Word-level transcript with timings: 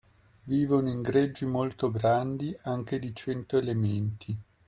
Vivono 0.45 0.89
in 0.89 1.03
greggi 1.03 1.45
molto 1.45 1.91
grandi 1.91 2.57
anche 2.63 2.97
di 2.97 3.13
cento 3.13 3.55
elementi. 3.59 4.35